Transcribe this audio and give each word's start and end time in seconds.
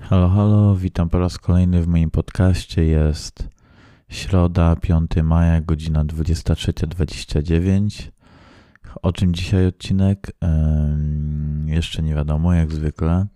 Halo, 0.00 0.28
halo, 0.28 0.76
witam 0.76 1.08
po 1.08 1.18
raz 1.18 1.38
kolejny 1.38 1.82
w 1.82 1.86
moim 1.86 2.10
podcaście. 2.10 2.84
Jest 2.84 3.48
środa, 4.08 4.76
5 4.76 5.10
maja, 5.22 5.60
godzina 5.60 6.04
23.29. 6.04 8.17
O 9.02 9.12
czym 9.12 9.34
dzisiaj 9.34 9.66
odcinek? 9.66 10.32
Jeszcze 11.66 12.02
nie 12.02 12.14
wiadomo, 12.14 12.54
jak 12.54 12.72
zwykle. 12.72 13.26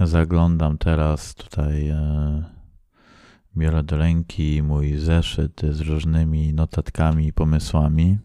Zaglądam 0.00 0.78
teraz 0.78 1.34
tutaj, 1.34 1.88
e, 1.88 2.44
biorę 3.56 3.82
do 3.82 3.96
ręki 3.96 4.62
mój 4.62 4.98
zeszyt 4.98 5.62
z 5.70 5.80
różnymi 5.80 6.54
notatkami 6.54 7.26
i 7.26 7.32
pomysłami. 7.32 8.18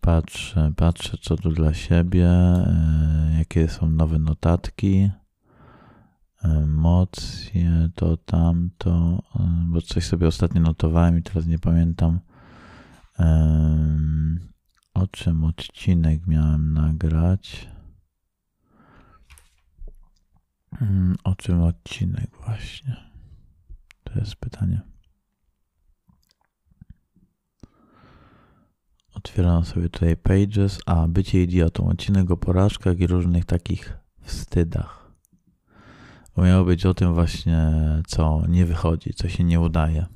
Patrzę, 0.00 0.72
patrzę, 0.76 1.18
co 1.22 1.36
tu 1.36 1.50
dla 1.50 1.74
siebie, 1.74 2.28
e, 2.28 3.34
jakie 3.38 3.68
są 3.68 3.90
nowe 3.90 4.18
notatki 4.18 5.10
emocje, 6.42 7.88
to 7.94 8.16
tamto, 8.16 9.22
e, 9.40 9.64
bo 9.66 9.80
coś 9.80 10.04
sobie 10.04 10.26
ostatnio 10.26 10.60
notowałem 10.60 11.18
i 11.18 11.22
teraz 11.22 11.46
nie 11.46 11.58
pamiętam 11.58 12.20
o 14.98 15.06
czym 15.06 15.44
odcinek 15.44 16.26
miałem 16.26 16.72
nagrać. 16.72 17.68
Mm, 20.80 21.16
o 21.24 21.34
czym 21.34 21.62
odcinek 21.62 22.30
właśnie? 22.44 22.96
To 24.04 24.18
jest 24.18 24.36
pytanie. 24.36 24.80
Otwieram 29.14 29.64
sobie 29.64 29.88
tutaj 29.88 30.16
Pages, 30.16 30.78
a 30.86 31.08
bycie 31.08 31.42
idiotą. 31.42 31.88
Odcinek 31.88 32.30
o 32.30 32.36
porażkach 32.36 33.00
i 33.00 33.06
różnych 33.06 33.44
takich 33.44 33.98
wstydach. 34.20 35.12
Bo 36.36 36.42
miało 36.42 36.64
być 36.64 36.86
o 36.86 36.94
tym 36.94 37.14
właśnie, 37.14 37.72
co 38.06 38.42
nie 38.48 38.66
wychodzi, 38.66 39.14
co 39.14 39.28
się 39.28 39.44
nie 39.44 39.60
udaje. 39.60 40.06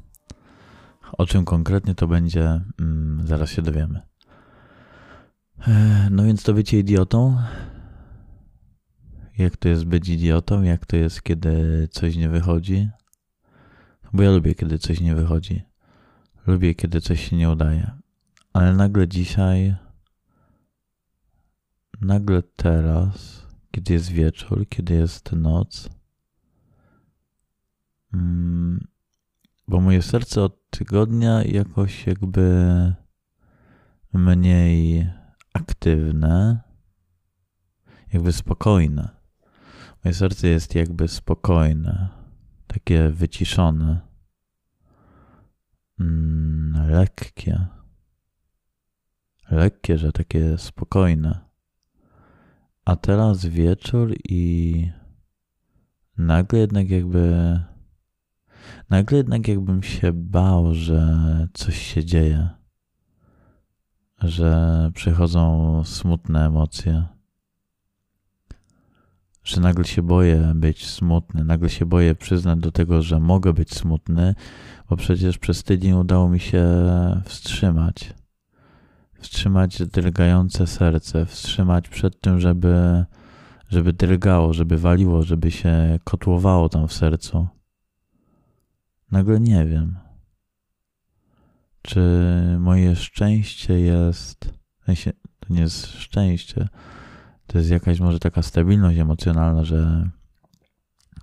O 1.19 1.27
czym 1.27 1.44
konkretnie 1.44 1.94
to 1.94 2.06
będzie, 2.06 2.61
mm, 2.80 3.27
zaraz 3.27 3.50
się 3.50 3.62
dowiemy. 3.62 4.11
E, 5.68 6.08
no 6.10 6.24
więc 6.24 6.42
to 6.42 6.55
bycie 6.55 6.78
idiotą. 6.78 7.36
Jak 9.38 9.56
to 9.56 9.68
jest 9.68 9.84
być 9.84 10.08
idiotą? 10.08 10.62
Jak 10.62 10.86
to 10.86 10.96
jest, 10.96 11.22
kiedy 11.22 11.88
coś 11.91 12.16
nie 12.16 12.28
wychodzi? 12.28 12.88
Bo 14.12 14.22
ja 14.22 14.30
lubię, 14.30 14.55
kiedy 14.55 14.78
coś 14.78 15.00
nie 15.00 15.14
wychodzi. 15.14 15.62
Lubię, 16.46 16.74
kiedy 16.74 17.00
coś 17.00 17.28
się 17.30 17.36
nie 17.36 17.50
udaje. 17.50 17.90
Ale 18.52 18.72
nagle 18.72 19.08
dzisiaj, 19.08 19.74
nagle 22.00 22.42
teraz, 22.42 23.46
kiedy 23.70 23.92
jest 23.92 24.10
wieczór, 24.10 24.68
kiedy 24.68 24.94
jest 24.94 25.33
noc, 25.33 25.88
mm, 28.14 28.86
bo 29.68 29.80
moje 29.80 30.02
serce 30.02 30.42
od 30.42 30.70
tygodnia 30.70 31.42
jakoś 31.42 32.06
jakby 32.06 32.44
mniej 34.12 35.06
aktywne, 35.53 36.61
jakby 38.12 38.33
spokojne. 38.33 39.08
Moje 40.05 40.14
serce 40.14 40.48
jest 40.48 40.75
jakby 40.75 41.08
spokojne, 41.08 42.08
takie 42.67 43.08
wyciszone, 43.08 44.00
mm, 46.01 46.91
lekkie. 46.91 47.67
Lekkie, 49.51 49.98
że 49.98 50.12
takie 50.12 50.58
spokojne. 50.58 51.41
A 52.85 52.96
teraz 52.96 53.46
wieczór 53.46 54.14
i 54.24 54.91
nagle 56.18 56.58
jednak 56.58 56.91
jakby 56.91 57.61
nagle 58.91 59.18
jednak 59.18 59.48
jakbym 59.48 59.83
się 59.83 60.12
bał, 60.12 60.74
że 60.74 61.08
coś 61.55 61.77
się 61.77 62.05
dzieje 62.05 62.61
że 64.22 64.90
przychodzą 64.94 65.83
smutne 65.84 66.46
emocje, 66.46 67.05
że 69.44 69.60
nagle 69.60 69.84
się 69.84 70.02
boję 70.02 70.52
być 70.55 70.86
smutny, 70.86 71.44
nagle 71.44 71.70
się 71.70 71.86
boję 71.86 72.14
przyznać 72.14 72.58
do 72.58 72.72
tego, 72.72 73.02
że 73.02 73.20
mogę 73.20 73.52
być 73.52 73.74
smutny, 73.74 74.34
bo 74.88 74.96
przecież 74.96 75.38
przez 75.38 75.64
tydzień 75.64 75.92
udało 75.92 76.28
mi 76.28 76.40
się 76.40 76.66
wstrzymać. 77.24 78.14
Wstrzymać 79.20 79.82
drgające 79.82 80.66
serce, 80.66 81.27
wstrzymać 81.27 81.88
przed 81.88 82.20
tym, 82.20 82.40
żeby, 82.40 83.05
żeby 83.68 83.92
drgało, 83.92 84.52
żeby 84.52 84.78
waliło, 84.78 85.22
żeby 85.22 85.50
się 85.50 85.98
kotłowało 86.05 86.68
tam 86.68 86.88
w 86.88 86.92
sercu. 86.92 87.48
Nagle 89.11 89.40
nie 89.40 89.66
wiem. 89.66 90.02
Czy 91.82 92.00
moje 92.58 92.96
szczęście 92.96 93.80
jest. 93.80 94.54
To 95.40 95.54
nie 95.54 95.60
jest 95.60 95.86
szczęście. 95.86 96.68
To 97.46 97.58
jest 97.58 97.70
jakaś 97.70 98.00
może 98.00 98.18
taka 98.18 98.42
stabilność 98.42 98.98
emocjonalna, 98.98 99.64
że 99.64 100.10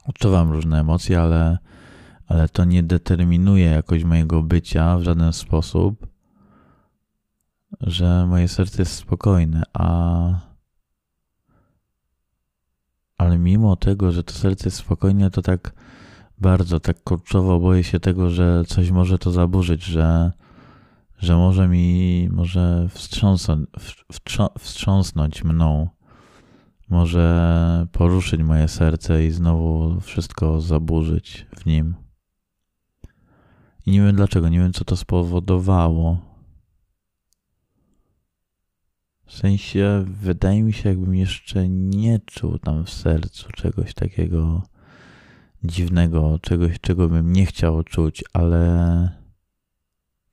odczuwam 0.06 0.52
różne 0.52 0.80
emocje, 0.80 1.22
ale, 1.22 1.58
ale 2.28 2.50
to 2.50 2.66
nie 2.66 2.84
determinuje 2.84 3.66
jakoś 3.66 4.04
mojego 4.04 4.44
bycia 4.44 4.98
w 4.98 5.04
żaden 5.04 5.34
sposób, 5.34 6.08
że 7.82 8.26
moje 8.26 8.48
serce 8.48 8.82
jest 8.82 8.96
spokojne, 8.96 9.64
a 9.74 10.50
ale 13.18 13.38
mimo 13.38 13.76
tego, 13.76 14.12
że 14.12 14.24
to 14.24 14.34
serce 14.34 14.66
jest 14.66 14.78
spokojne, 14.78 15.32
to 15.32 15.42
tak 15.42 15.74
bardzo, 16.38 16.80
tak 16.80 17.04
kurczowo 17.04 17.60
boję 17.60 17.84
się 17.84 18.00
tego, 18.00 18.30
że 18.30 18.64
coś 18.68 18.92
może 18.92 19.18
to 19.18 19.32
zaburzyć, 19.32 19.84
że 19.84 20.32
że 21.20 21.36
może 21.36 21.68
mi, 21.68 22.30
może 22.32 22.88
wstrząsnąć, 22.90 23.68
wstrząsnąć 24.60 25.44
mną, 25.44 25.90
może 26.90 27.88
poruszyć 27.92 28.42
moje 28.42 28.68
serce 28.68 29.26
i 29.26 29.32
znowu 29.32 30.00
wszystko 30.02 30.62
zaburzyć 30.62 31.48
w 31.56 31.66
nim. 31.66 31.96
I 33.86 33.92
nie 33.92 34.02
wiem 34.02 34.16
dlaczego, 34.16 34.50
nie 34.50 34.60
wiem 34.60 34.74
co 34.74 34.86
to 34.86 34.98
spowodowało. 34.98 36.18
W 39.26 39.34
sensie, 39.34 40.06
wydaje 40.08 40.64
mi 40.64 40.74
się, 40.74 40.90
jakbym 40.90 41.16
jeszcze 41.16 41.70
nie 41.70 42.20
czuł 42.20 42.58
tam 42.58 42.86
w 42.86 42.90
sercu 42.90 43.52
czegoś 43.52 43.94
takiego 43.94 44.64
dziwnego, 45.64 46.40
czegoś, 46.42 46.80
czego 46.80 47.10
bym 47.10 47.34
nie 47.34 47.46
chciał 47.46 47.84
czuć, 47.84 48.24
ale 48.34 49.19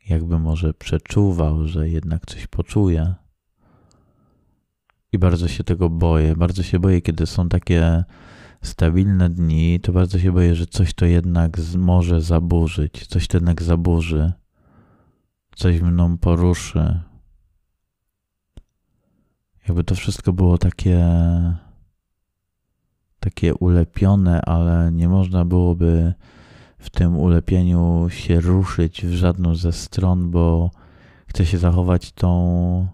jakby 0.08 0.38
może 0.38 0.74
przeczuwał, 0.74 1.66
że 1.66 1.88
jednak 1.88 2.26
coś 2.26 2.46
poczuje. 2.46 3.14
I 5.12 5.18
bardzo 5.18 5.48
się 5.48 5.64
tego 5.64 5.90
boję. 5.90 6.36
Bardzo 6.36 6.62
się 6.62 6.78
boję, 6.78 7.00
kiedy 7.02 7.26
są 7.26 7.48
takie 7.48 8.04
stabilne 8.62 9.30
dni, 9.30 9.80
to 9.80 9.92
bardzo 9.92 10.18
się 10.18 10.32
boję, 10.32 10.54
że 10.54 10.66
coś 10.66 10.94
to 10.94 11.06
jednak 11.06 11.58
może 11.76 12.20
zaburzyć, 12.20 13.06
coś 13.06 13.28
to 13.28 13.36
jednak 13.36 13.62
zaburzy, 13.62 14.32
coś 15.56 15.80
mną 15.80 16.18
poruszy. 16.18 17.00
Jakby 19.68 19.84
to 19.84 19.94
wszystko 19.94 20.32
było 20.32 20.58
takie 20.58 21.04
takie 23.20 23.54
ulepione, 23.54 24.42
ale 24.42 24.92
nie 24.92 25.08
można 25.08 25.44
byłoby 25.44 26.14
w 26.78 26.90
tym 26.90 27.18
ulepieniu 27.18 28.06
się 28.10 28.40
ruszyć 28.40 29.06
w 29.06 29.12
żadną 29.12 29.54
ze 29.54 29.72
stron, 29.72 30.30
bo 30.30 30.70
chcę 31.26 31.46
się 31.46 31.58
zachować 31.58 32.12
tą, 32.12 32.86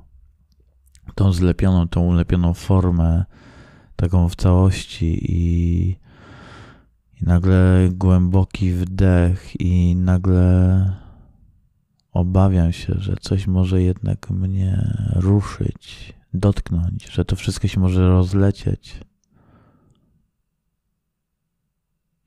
tą 1.14 1.32
zlepioną, 1.32 1.88
tą 1.88 2.00
ulepioną 2.00 2.54
formę, 2.54 3.24
taką 3.96 4.28
w 4.28 4.36
całości 4.36 5.32
i, 5.32 5.88
i 7.20 7.24
nagle 7.24 7.88
głęboki 7.92 8.72
wdech 8.72 9.60
i 9.60 9.96
nagle 9.96 10.92
obawiam 12.12 12.72
się, 12.72 12.94
że 12.98 13.16
coś 13.20 13.46
może 13.46 13.82
jednak 13.82 14.30
mnie 14.30 14.94
ruszyć, 15.14 16.14
dotknąć, 16.34 17.10
że 17.12 17.24
to 17.24 17.36
wszystko 17.36 17.68
się 17.68 17.80
może 17.80 18.08
rozlecieć. 18.08 19.00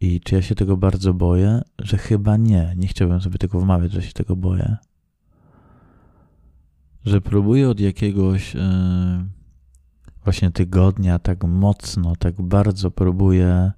I 0.05 0.21
czy 0.21 0.35
ja 0.35 0.41
się 0.41 0.55
tego 0.55 0.77
bardzo 0.77 1.13
boję? 1.13 1.61
Że 1.79 1.97
chyba 1.97 2.37
nie. 2.37 2.73
Nie 2.77 2.87
chciałbym 2.87 3.21
sobie 3.21 3.37
tego 3.37 3.59
wmawiać, 3.59 3.91
że 3.91 4.01
się 4.01 4.13
tego 4.13 4.35
boję. 4.35 4.77
Że 7.05 7.21
próbuję 7.21 7.69
od 7.69 7.79
jakiegoś, 7.79 8.53
yy, 8.53 8.61
właśnie 10.23 10.51
tygodnia 10.51 11.19
tak 11.19 11.43
mocno, 11.43 12.15
tak 12.15 12.41
bardzo 12.41 12.91
próbuję 12.91 13.71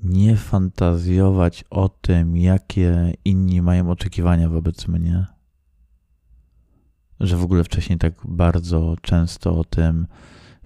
nie 0.00 0.36
fantazjować 0.36 1.64
o 1.70 1.88
tym, 1.88 2.36
jakie 2.36 3.12
inni 3.24 3.62
mają 3.62 3.90
oczekiwania 3.90 4.48
wobec 4.48 4.88
mnie. 4.88 5.26
Że 7.20 7.36
w 7.36 7.44
ogóle 7.44 7.64
wcześniej 7.64 7.98
tak 7.98 8.14
bardzo 8.24 8.96
często 9.02 9.58
o 9.58 9.64
tym 9.64 10.06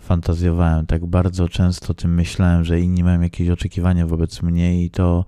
fantazjowałem, 0.07 0.87
tak 0.87 1.07
bardzo 1.07 1.49
często 1.49 1.95
tym 1.95 2.15
myślałem, 2.15 2.65
że 2.65 2.81
inni 2.81 3.05
mają 3.05 3.21
jakieś 3.21 3.49
oczekiwania 3.49 4.07
wobec 4.07 4.43
mnie 4.43 4.85
i 4.85 4.91
to 4.91 5.25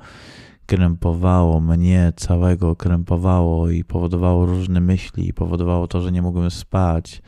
krępowało 0.66 1.60
mnie 1.60 2.12
całego, 2.16 2.76
krępowało 2.76 3.70
i 3.70 3.84
powodowało 3.84 4.46
różne 4.46 4.80
myśli, 4.80 5.28
i 5.28 5.32
powodowało 5.32 5.88
to, 5.88 6.00
że 6.00 6.12
nie 6.12 6.22
mogłem 6.22 6.50
spać. 6.50 7.22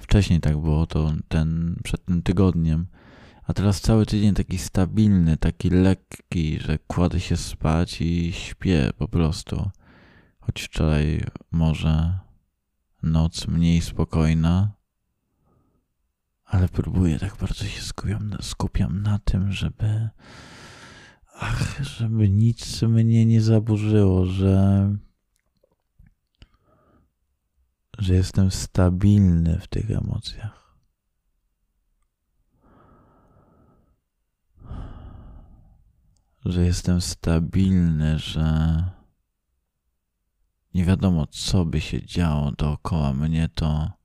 Wcześniej 0.00 0.40
tak 0.40 0.56
było 0.56 0.86
to 0.86 1.12
ten, 1.28 1.76
przed 1.84 2.04
tym 2.04 2.22
tygodniem. 2.22 2.86
A 3.46 3.52
teraz 3.52 3.80
cały 3.80 4.06
tydzień 4.06 4.34
taki 4.34 4.58
stabilny, 4.58 5.36
taki 5.36 5.70
lekki, 5.70 6.58
że 6.60 6.78
kładę 6.86 7.20
się 7.20 7.36
spać 7.36 8.00
i 8.00 8.32
śpię 8.32 8.90
po 8.98 9.08
prostu. 9.08 9.70
Choć 10.40 10.62
wczoraj 10.62 11.20
może 11.50 12.18
noc 13.02 13.48
mniej 13.48 13.80
spokojna, 13.80 14.75
ale 16.46 16.68
próbuję, 16.68 17.18
tak 17.18 17.36
bardzo 17.36 17.64
się 17.64 17.82
skupiam, 17.82 18.36
skupiam 18.40 19.02
na 19.02 19.18
tym, 19.18 19.52
żeby 19.52 20.08
ach, 21.34 21.82
żeby 21.82 22.28
nic 22.28 22.82
mnie 22.82 23.26
nie 23.26 23.42
zaburzyło, 23.42 24.26
że 24.26 24.96
że 27.98 28.14
jestem 28.14 28.50
stabilny 28.50 29.58
w 29.58 29.66
tych 29.66 29.90
emocjach. 29.90 30.76
Że 36.44 36.64
jestem 36.64 37.00
stabilny, 37.00 38.18
że 38.18 38.84
nie 40.74 40.84
wiadomo, 40.84 41.26
co 41.26 41.64
by 41.64 41.80
się 41.80 42.06
działo 42.06 42.52
dookoła 42.52 43.12
mnie, 43.12 43.48
to 43.54 43.95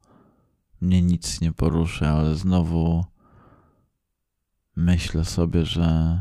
mnie 0.81 1.01
nic 1.01 1.41
nie 1.41 1.53
poruszy, 1.53 2.07
ale 2.07 2.35
znowu 2.35 3.05
myślę 4.75 5.25
sobie, 5.25 5.65
że 5.65 6.19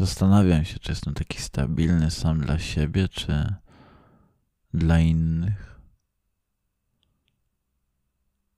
Zastanawiam 0.00 0.64
się, 0.64 0.78
czy 0.78 0.92
jestem 0.92 1.14
taki 1.14 1.40
stabilny 1.40 2.10
sam 2.10 2.40
dla 2.40 2.58
siebie, 2.58 3.08
czy 3.08 3.54
dla 4.74 5.00
innych. 5.00 5.80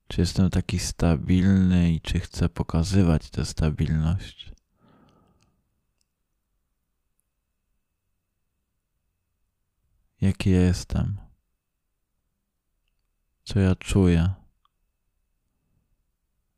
Czy 0.09 0.21
jestem 0.21 0.51
taki 0.51 0.79
stabilny 0.79 1.93
i 1.93 2.01
czy 2.01 2.21
chcę 2.21 2.49
pokazywać 2.49 3.31
tę 3.31 3.45
stabilność? 3.45 4.53
Jaki 10.21 10.51
ja 10.51 10.61
jestem? 10.61 11.32
Co 13.53 13.61
ja 13.61 13.75
czuję? 13.75 14.31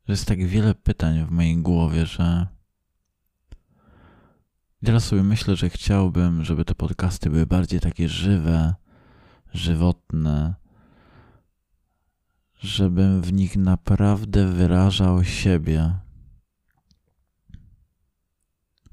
Że 0.07 0.13
jest 0.13 0.27
tak 0.27 0.47
wiele 0.47 0.75
pytań 0.75 1.27
w 1.27 1.31
mojej 1.31 1.57
głowie, 1.57 2.07
że 2.07 2.47
teraz 4.85 5.05
sobie 5.05 5.23
myślę, 5.23 5.57
że 5.57 5.71
chciałbym, 5.71 6.45
żeby 6.45 6.65
te 6.65 6.75
podcasty 6.75 7.31
były 7.31 7.47
bardziej 7.47 7.81
takie 7.81 8.09
żywe, 8.09 8.75
żywotne, 9.53 10.55
żebym 12.61 13.23
w 13.23 13.33
nich 13.33 13.57
naprawdę 13.57 14.49
wyrażał 14.49 15.25
siebie. 15.25 15.95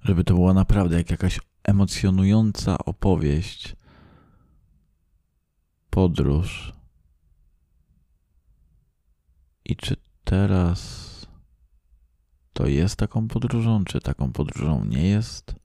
Żeby 0.04 0.24
to 0.24 0.34
była 0.34 0.54
naprawdę 0.54 0.96
jak 0.96 1.12
jakaś 1.12 1.40
emocjonująca 1.64 2.78
opowieść, 2.78 3.76
podróż. 5.90 6.81
I 9.72 9.76
czy 9.76 9.96
teraz 10.24 10.82
to 12.54 12.68
jest 12.68 12.96
taką 12.96 13.28
podróżą, 13.28 13.86
czy 13.86 14.00
taką 14.00 14.32
podróżą 14.32 14.86
nie 14.86 15.08
jest? 15.08 15.56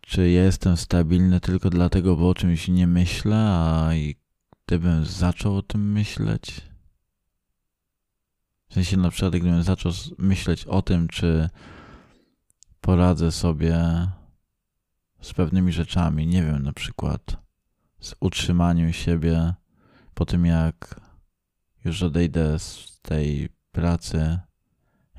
Czy 0.00 0.28
jestem 0.28 0.76
stabilny 0.76 1.40
tylko 1.40 1.70
dlatego, 1.70 2.16
bo 2.16 2.28
o 2.28 2.34
czymś 2.34 2.68
nie 2.68 2.86
myślę, 2.86 3.36
a 3.36 3.94
i 3.94 4.16
gdybym 4.66 5.04
zaczął 5.04 5.56
o 5.56 5.62
tym 5.62 5.92
myśleć? 5.92 6.60
W 8.68 8.74
sensie 8.74 8.96
na 8.96 9.10
przykład, 9.10 9.32
gdybym 9.32 9.62
zaczął 9.62 9.92
myśleć 10.18 10.64
o 10.64 10.82
tym, 10.82 11.08
czy 11.08 11.50
poradzę 12.80 13.32
sobie 13.32 13.78
z 15.20 15.32
pewnymi 15.32 15.72
rzeczami, 15.72 16.26
nie 16.26 16.42
wiem, 16.42 16.62
na 16.62 16.72
przykład 16.72 17.42
z 18.02 18.14
utrzymaniem 18.20 18.92
siebie 18.92 19.54
po 20.14 20.24
tym, 20.24 20.46
jak 20.46 21.00
już 21.84 22.02
odejdę 22.02 22.58
z 22.58 22.98
tej 23.02 23.48
pracy, 23.72 24.38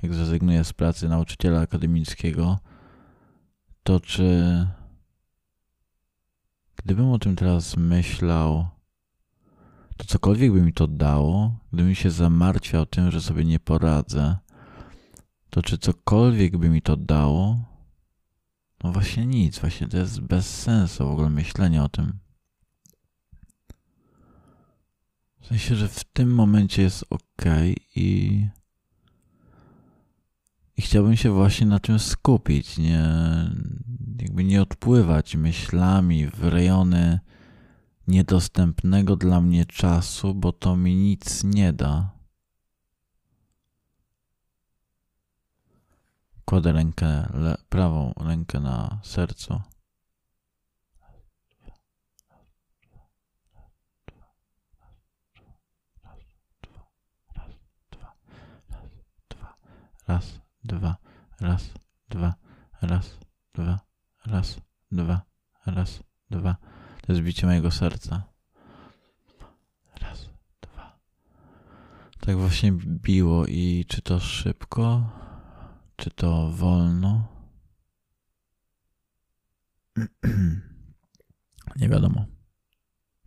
jak 0.03 0.13
zrezygnuję 0.13 0.63
z 0.63 0.73
pracy 0.73 1.09
nauczyciela 1.09 1.61
akademickiego, 1.61 2.59
to 3.83 3.99
czy 3.99 4.67
gdybym 6.75 7.09
o 7.09 7.19
tym 7.19 7.35
teraz 7.35 7.77
myślał, 7.77 8.67
to 9.97 10.05
cokolwiek 10.05 10.51
by 10.51 10.61
mi 10.61 10.73
to 10.73 10.87
dało, 10.87 11.59
gdybym 11.73 11.95
się 11.95 12.11
zamartwiał 12.11 12.85
tym, 12.85 13.11
że 13.11 13.21
sobie 13.21 13.45
nie 13.45 13.59
poradzę, 13.59 14.37
to 15.49 15.61
czy 15.61 15.77
cokolwiek 15.77 16.57
by 16.57 16.69
mi 16.69 16.81
to 16.81 16.97
dało? 16.97 17.57
No 18.83 18.91
właśnie 18.91 19.25
nic, 19.25 19.59
właśnie 19.59 19.87
to 19.87 19.97
jest 19.97 20.21
bez 20.21 20.61
sensu 20.61 21.07
w 21.07 21.11
ogóle 21.11 21.29
myślenie 21.29 21.83
o 21.83 21.89
tym. 21.89 22.22
W 25.43 25.47
sensie, 25.47 25.75
że 25.75 25.87
w 25.87 26.03
tym 26.03 26.35
momencie 26.35 26.81
jest 26.81 27.05
ok 27.09 27.45
i 27.95 28.47
i 30.77 30.81
chciałbym 30.81 31.15
się 31.15 31.31
właśnie 31.31 31.67
na 31.67 31.79
tym 31.79 31.99
skupić, 31.99 32.77
nie, 32.77 33.09
jakby 34.19 34.43
nie 34.43 34.61
odpływać 34.61 35.35
myślami 35.35 36.27
w 36.27 36.43
rejony 36.43 37.19
niedostępnego 38.07 39.15
dla 39.15 39.41
mnie 39.41 39.65
czasu, 39.65 40.33
bo 40.35 40.51
to 40.51 40.75
mi 40.75 40.95
nic 40.95 41.43
nie 41.43 41.73
da. 41.73 42.13
Kładę 46.45 46.71
rękę, 46.71 47.29
le, 47.33 47.57
prawą 47.69 48.13
rękę 48.17 48.59
na 48.59 48.99
sercu. 49.03 49.61
Raz, 60.07 60.41
dwa, 60.63 60.97
raz, 61.39 61.69
dwa, 62.09 62.33
raz, 62.81 63.17
dwa, 63.53 63.79
raz, 64.25 64.57
dwa, 64.91 65.21
raz, 65.65 66.03
dwa. 66.29 66.57
To 67.01 67.13
jest 67.13 67.21
bicie 67.25 67.47
mojego 67.47 67.71
serca. 67.71 68.23
Raz, 70.01 70.29
dwa. 70.61 70.99
Tak 72.19 72.37
właśnie 72.37 72.71
biło 72.85 73.45
i 73.45 73.85
czy 73.87 74.01
to 74.01 74.19
szybko, 74.19 75.09
czy 75.95 76.11
to 76.11 76.51
wolno? 76.51 77.27
nie 81.75 81.89
wiadomo. 81.89 82.25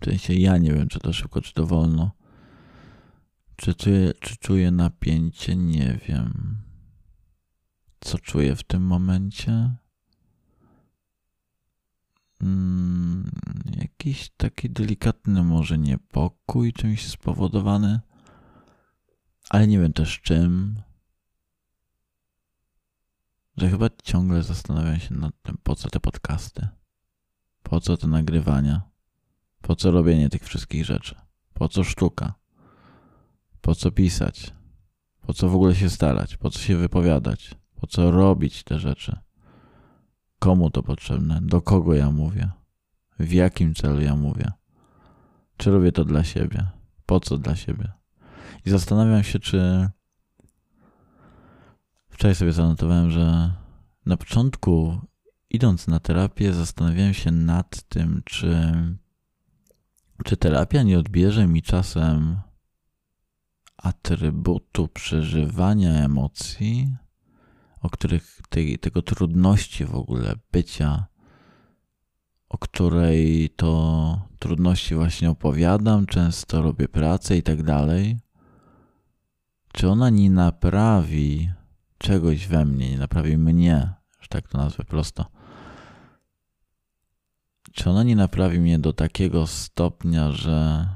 W 0.01 0.05
sensie 0.05 0.35
ja 0.35 0.59
nie 0.59 0.73
wiem, 0.73 0.89
czy 0.89 0.99
to 0.99 1.13
szybko, 1.13 1.41
czy 1.41 1.55
to 1.55 1.67
wolno. 1.67 2.11
Czy 3.57 3.75
czuję, 3.75 4.13
czy 4.21 4.37
czuję 4.37 4.71
napięcie? 4.71 5.57
Nie 5.57 6.01
wiem 6.09 6.66
co 8.07 8.19
czuję 8.19 8.57
w 8.57 8.63
tym 8.63 8.83
momencie. 8.83 9.75
Hmm, 12.39 13.31
jakiś 13.77 14.31
taki 14.37 14.71
delikatny 14.71 15.43
może 15.43 15.79
niepokój 15.79 16.73
czymś 16.73 17.07
spowodowany, 17.07 18.01
ale 19.51 19.67
nie 19.67 19.79
wiem 19.79 19.93
też 19.93 20.21
czym. 20.21 20.83
Że 23.57 23.71
chyba 23.71 23.87
ciągle 24.03 24.43
zastanawiam 24.43 25.01
się 25.01 25.15
nad 25.15 25.43
tym, 25.43 25.59
po 25.63 25.75
co 25.75 25.91
te 25.91 26.01
podcasty, 26.01 26.69
po 27.63 27.81
co 27.81 27.97
te 27.97 28.07
nagrywania, 28.07 28.83
po 29.63 29.77
co 29.77 29.91
robienie 29.91 30.29
tych 30.29 30.45
wszystkich 30.45 30.85
rzeczy, 30.85 31.15
po 31.55 31.69
co 31.69 31.85
sztuka, 31.85 32.35
po 33.61 33.75
co 33.75 33.91
pisać, 33.91 34.55
po 35.21 35.35
co 35.35 35.49
w 35.49 35.55
ogóle 35.55 35.75
się 35.75 35.91
starać, 35.91 36.37
po 36.37 36.51
co 36.51 36.59
się 36.59 36.77
wypowiadać 36.77 37.57
po 37.81 37.87
co 37.87 38.11
robić 38.11 38.65
te 38.65 38.79
rzeczy? 38.79 39.27
komu 40.39 40.71
to 40.71 40.83
potrzebne, 40.83 41.41
do 41.43 41.63
kogo 41.63 41.95
ja 41.95 42.11
mówię, 42.11 42.51
w 43.19 43.33
jakim 43.33 43.75
celu 43.75 44.01
ja 44.01 44.17
mówię, 44.17 44.53
czy 45.57 45.71
robię 45.71 45.93
to 45.93 46.05
dla 46.05 46.25
siebie, 46.25 46.67
po 47.07 47.21
co 47.21 47.39
dla 47.39 47.57
siebie. 47.57 47.93
I 48.67 48.71
zastanawiam 48.71 49.23
się, 49.23 49.39
czy 49.39 49.89
wczoraj 52.09 52.35
sobie 52.35 52.53
zanotowałem, 52.53 53.11
że 53.11 53.53
na 54.07 54.17
początku, 54.17 55.01
idąc 55.51 55.89
na 55.89 56.01
terapię, 56.01 56.53
zastanawiałem 56.53 57.15
się 57.15 57.31
nad 57.31 57.83
tym, 57.83 58.23
czy, 58.25 58.75
czy 60.25 60.37
terapia 60.37 60.83
nie 60.83 60.99
odbierze 60.99 61.47
mi 61.47 61.63
czasem 61.63 62.41
atrybutu 63.77 64.89
przeżywania 64.89 66.05
emocji, 66.05 66.97
o 67.81 67.91
których 67.91 68.41
tej, 68.49 68.79
tego 68.79 69.03
trudności 69.03 69.85
w 69.85 69.95
ogóle 69.95 70.35
bycia, 70.53 71.07
o 72.49 72.59
której 72.59 73.51
to 73.51 74.21
trudności 74.39 74.95
właśnie 74.95 75.31
opowiadam, 75.31 76.07
często 76.07 76.63
robię 76.63 76.89
pracę 76.89 77.37
i 77.37 77.43
tak 77.43 77.63
dalej. 77.63 78.19
Czy 79.73 79.89
ona 79.89 80.11
nie 80.11 80.31
naprawi 80.31 81.51
czegoś 81.99 82.47
we 82.47 82.65
mnie, 82.65 82.91
nie 82.91 82.99
naprawi 82.99 83.39
mnie, 83.39 83.93
że 84.21 84.29
tak 84.29 84.49
to 84.49 84.59
nazwę 84.59 84.85
prosto. 84.85 85.27
Czy 87.73 87.91
ona 87.91 88.03
nie 88.03 88.17
naprawi 88.17 88.61
mnie 88.61 88.79
do 88.79 88.93
takiego 88.93 89.47
stopnia, 89.47 90.33
że 90.33 90.89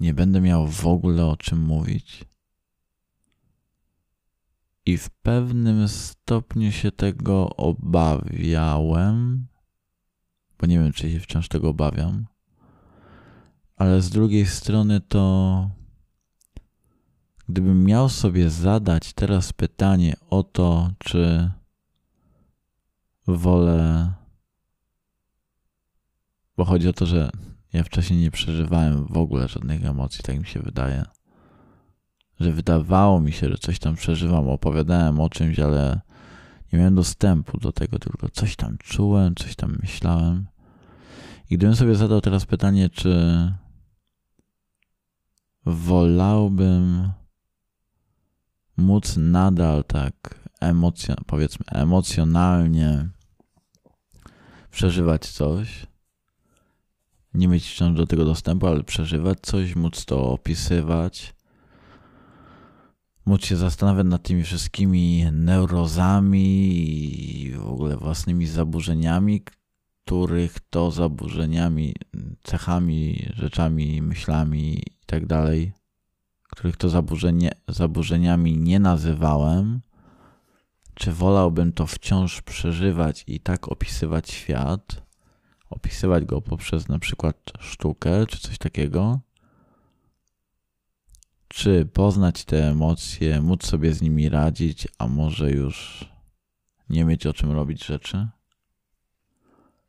nie 0.00 0.14
będę 0.14 0.40
miał 0.40 0.66
w 0.66 0.86
ogóle 0.86 1.26
o 1.26 1.36
czym 1.36 1.58
mówić? 1.58 2.29
I 4.90 4.98
w 4.98 5.10
pewnym 5.10 5.88
stopniu 5.88 6.72
się 6.72 6.92
tego 6.92 7.56
obawiałem, 7.56 9.46
bo 10.58 10.66
nie 10.66 10.78
wiem, 10.78 10.92
czy 10.92 11.10
się 11.10 11.20
wciąż 11.20 11.48
tego 11.48 11.68
obawiam, 11.68 12.26
ale 13.76 14.02
z 14.02 14.10
drugiej 14.10 14.46
strony 14.46 15.00
to 15.00 15.70
Gdybym 17.48 17.84
miał 17.84 18.08
sobie 18.08 18.50
zadać 18.50 19.12
teraz 19.12 19.52
pytanie 19.52 20.16
o 20.30 20.42
to, 20.42 20.90
czy 20.98 21.50
wolę, 23.26 24.12
bo 26.56 26.64
chodzi 26.64 26.88
o 26.88 26.92
to, 26.92 27.06
że 27.06 27.30
ja 27.72 27.84
wcześniej 27.84 28.20
nie 28.20 28.30
przeżywałem 28.30 29.06
w 29.06 29.16
ogóle 29.16 29.48
żadnych 29.48 29.84
emocji, 29.84 30.22
tak 30.22 30.38
mi 30.38 30.46
się 30.46 30.60
wydaje. 30.60 31.04
Że 32.40 32.52
wydawało 32.52 33.20
mi 33.20 33.32
się, 33.32 33.48
że 33.48 33.58
coś 33.58 33.78
tam 33.78 33.94
przeżywam, 33.94 34.48
opowiadałem 34.48 35.20
o 35.20 35.30
czymś, 35.30 35.58
ale 35.58 36.00
nie 36.72 36.78
miałem 36.78 36.94
dostępu 36.94 37.58
do 37.58 37.72
tego, 37.72 37.98
tylko 37.98 38.28
coś 38.28 38.56
tam 38.56 38.78
czułem, 38.78 39.34
coś 39.34 39.56
tam 39.56 39.78
myślałem. 39.82 40.46
I 41.50 41.56
gdybym 41.56 41.76
sobie 41.76 41.94
zadał 41.94 42.20
teraz 42.20 42.46
pytanie, 42.46 42.90
czy 42.90 43.52
wolałbym 45.66 47.12
móc 48.76 49.16
nadal 49.16 49.84
tak 49.84 50.40
emocjon, 50.60 51.16
powiedzmy 51.26 51.66
emocjonalnie 51.66 53.08
przeżywać 54.70 55.26
coś, 55.26 55.86
nie 57.34 57.48
mieć 57.48 57.68
wciąż 57.68 57.96
do 57.96 58.06
tego 58.06 58.24
dostępu, 58.24 58.66
ale 58.66 58.84
przeżywać 58.84 59.38
coś, 59.42 59.76
móc 59.76 60.04
to 60.04 60.30
opisywać, 60.30 61.34
móc 63.30 63.44
się 63.44 63.56
zastanawiać 63.56 64.06
nad 64.06 64.22
tymi 64.22 64.42
wszystkimi 64.42 65.26
neurozami 65.32 66.46
i 67.46 67.52
w 67.52 67.66
ogóle 67.66 67.96
własnymi 67.96 68.46
zaburzeniami, 68.46 69.42
których 70.04 70.60
to 70.70 70.90
zaburzeniami, 70.90 71.94
cechami, 72.42 73.28
rzeczami, 73.34 74.02
myślami 74.02 74.78
i 74.78 75.06
tak 75.06 75.26
dalej 75.26 75.72
których 76.50 76.76
to 76.76 76.88
zaburzenie, 76.88 77.52
zaburzeniami 77.68 78.58
nie 78.58 78.80
nazywałem, 78.80 79.80
czy 80.94 81.12
wolałbym 81.12 81.72
to 81.72 81.86
wciąż 81.86 82.42
przeżywać 82.42 83.24
i 83.26 83.40
tak 83.40 83.68
opisywać 83.68 84.30
świat, 84.30 85.02
opisywać 85.70 86.24
go 86.24 86.40
poprzez 86.40 86.88
na 86.88 86.98
przykład 86.98 87.36
sztukę 87.60 88.26
czy 88.26 88.38
coś 88.38 88.58
takiego, 88.58 89.20
czy 91.54 91.86
poznać 91.86 92.44
te 92.44 92.68
emocje, 92.68 93.42
móc 93.42 93.66
sobie 93.66 93.94
z 93.94 94.02
nimi 94.02 94.28
radzić, 94.28 94.88
a 94.98 95.08
może 95.08 95.50
już 95.50 96.08
nie 96.88 97.04
mieć 97.04 97.26
o 97.26 97.32
czym 97.32 97.52
robić 97.52 97.84
rzeczy? 97.84 98.28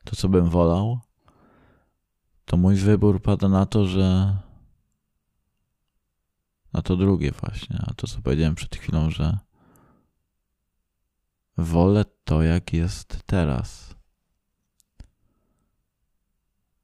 To, 0.04 0.16
co 0.16 0.30
bym 0.30 0.50
wolał, 0.50 1.00
to 2.46 2.58
mój 2.58 2.76
wybór 2.76 3.22
pada 3.22 3.50
na 3.50 3.66
to, 3.66 3.86
że 3.86 4.38
na 6.74 6.82
to 6.82 6.98
drugie 6.98 7.32
właśnie, 7.32 7.80
a 7.88 7.94
to 7.94 8.08
co 8.08 8.22
powiedziałem 8.22 8.56
przed 8.56 8.76
chwilą, 8.76 9.10
że 9.10 9.38
wolę 11.58 12.06
to, 12.24 12.44
jak 12.44 12.74
jest 12.74 13.24
teraz. 13.26 13.96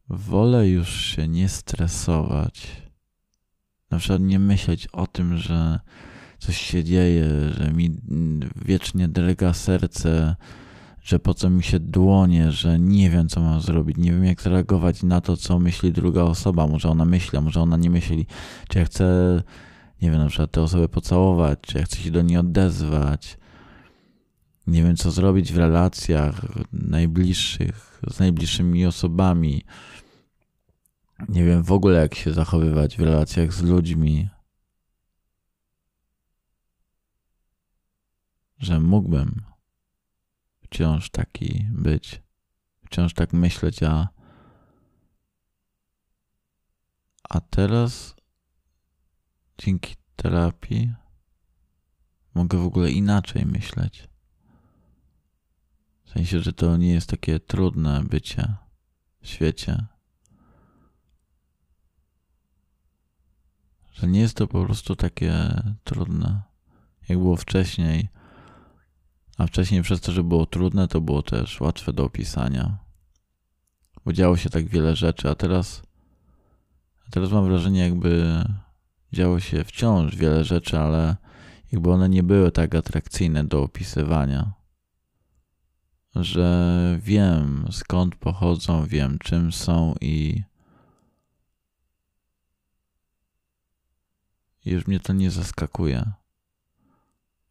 Wolę 0.10 0.68
już 0.70 0.90
się 0.90 1.28
nie 1.28 1.50
stresować. 1.50 2.87
Na 3.92 3.98
przykład 3.98 4.22
nie 4.22 4.40
myśleć 4.40 4.88
o 4.88 5.08
tym, 5.08 5.38
że 5.38 5.80
coś 6.40 6.58
się 6.58 6.84
dzieje, 6.84 7.26
że 7.58 7.72
mi 7.72 7.98
wiecznie 8.66 9.08
drga 9.08 9.54
serce, 9.54 10.36
że 11.04 11.20
po 11.20 11.34
co 11.34 11.50
mi 11.50 11.64
się 11.64 11.80
dłonie, 11.80 12.52
że 12.52 12.80
nie 12.80 13.10
wiem, 13.10 13.30
co 13.30 13.42
mam 13.42 13.62
zrobić, 13.62 13.98
nie 13.98 14.12
wiem, 14.12 14.26
jak 14.26 14.42
zareagować 14.42 15.04
na 15.04 15.22
to, 15.22 15.38
co 15.38 15.60
myśli 15.60 15.92
druga 15.92 16.24
osoba. 16.24 16.68
Może 16.68 16.90
ona 16.90 17.06
myśli, 17.06 17.40
może 17.42 17.62
ona 17.62 17.78
nie 17.78 17.90
myśli. 17.90 18.26
Czy 18.70 18.80
ja 18.80 18.86
chcę 18.86 19.06
nie 20.02 20.12
wiem, 20.12 20.20
na 20.20 20.28
przykład 20.28 20.52
tę 20.52 20.62
osobę 20.62 20.90
pocałować, 20.90 21.60
czy 21.62 21.78
ja 21.78 21.84
chcę 21.84 21.98
się 21.98 22.12
do 22.12 22.22
niej 22.22 22.38
odezwać. 22.38 23.38
Nie 24.68 24.84
wiem, 24.84 24.96
co 24.96 25.12
zrobić 25.12 25.54
w 25.54 25.58
relacjach 25.58 26.42
najbliższych, 26.74 28.02
z 28.12 28.20
najbliższymi 28.20 28.86
osobami. 28.86 29.64
Nie 31.30 31.46
wiem 31.46 31.64
w 31.64 31.72
ogóle, 31.72 32.00
jak 32.00 32.16
się 32.16 32.34
zachowywać 32.34 32.98
w 32.98 33.02
relacjach 33.02 33.54
z 33.54 33.62
ludźmi. 33.62 34.30
Że 38.58 38.80
mógłbym 38.80 39.42
wciąż 40.62 41.10
taki 41.10 41.66
być, 41.72 42.22
wciąż 42.86 43.14
tak 43.14 43.34
myśleć, 43.34 43.84
a, 43.84 44.08
a 47.30 47.42
teraz 47.42 48.16
dzięki 49.58 49.96
terapii 50.16 50.94
mogę 52.34 52.58
w 52.58 52.66
ogóle 52.66 52.92
inaczej 52.92 53.46
myśleć. 53.46 54.08
W 56.04 56.10
sensie, 56.10 56.40
że 56.40 56.54
to 56.54 56.78
nie 56.78 56.94
jest 56.94 57.10
takie 57.10 57.40
trudne 57.40 58.04
bycie 58.04 58.56
w 59.22 59.28
świecie. 59.28 59.97
Że 63.98 64.08
nie 64.08 64.20
jest 64.20 64.38
to 64.38 64.48
po 64.48 64.66
prostu 64.66 64.96
takie 64.96 65.62
trudne, 65.84 66.42
jak 67.10 67.18
było 67.18 67.36
wcześniej. 67.36 68.10
A 69.38 69.48
wcześniej 69.48 69.82
przez 69.82 70.02
to, 70.02 70.12
że 70.12 70.24
było 70.24 70.46
trudne, 70.46 70.88
to 70.88 71.02
było 71.02 71.22
też 71.22 71.62
łatwe 71.62 71.94
do 71.94 72.06
opisania. 72.06 72.78
Bo 74.06 74.14
działo 74.14 74.38
się 74.38 74.50
tak 74.50 74.68
wiele 74.68 74.96
rzeczy, 74.96 75.30
a 75.30 75.36
teraz, 75.36 75.84
a 77.08 77.12
teraz 77.12 77.32
mam 77.32 77.46
wrażenie, 77.46 77.80
jakby 77.80 78.44
działo 79.14 79.40
się 79.40 79.64
wciąż 79.64 80.16
wiele 80.16 80.44
rzeczy, 80.44 80.80
ale 80.80 81.16
jakby 81.72 81.92
one 81.92 82.10
nie 82.10 82.24
były 82.24 82.52
tak 82.52 82.76
atrakcyjne 82.76 83.44
do 83.44 83.64
opisywania. 83.64 84.54
Że 86.16 87.00
wiem 87.02 87.68
skąd 87.72 88.16
pochodzą, 88.16 88.86
wiem 88.86 89.20
czym 89.20 89.52
są 89.52 89.96
i 90.02 90.44
już 94.70 94.88
mnie 94.88 95.00
to 95.00 95.14
nie 95.14 95.32
zaskakuje. 95.32 96.12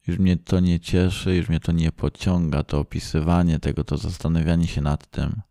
Już 0.07 0.19
mnie 0.19 0.37
to 0.37 0.61
nie 0.61 0.81
cieszy, 0.81 1.37
już 1.37 1.49
mnie 1.49 1.61
to 1.61 1.73
nie 1.73 1.93
pociąga, 1.93 2.63
to 2.63 2.81
opisywanie 2.81 3.59
tego, 3.59 3.85
to 3.85 3.97
zastanawianie 3.97 4.67
się 4.67 4.81
nad 4.81 5.11
tym 5.11 5.43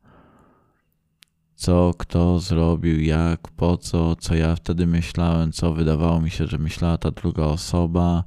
co 1.56 1.94
kto 1.98 2.40
zrobił, 2.40 3.02
jak, 3.02 3.48
po 3.48 3.78
co, 3.78 4.16
co 4.16 4.36
ja 4.36 4.56
wtedy 4.56 4.88
myślałem, 4.88 5.52
co 5.52 5.74
wydawało 5.74 6.22
mi 6.22 6.32
się, 6.32 6.48
że 6.48 6.58
myślała 6.58 6.98
ta 6.98 7.12
druga 7.12 7.44
osoba, 7.44 8.24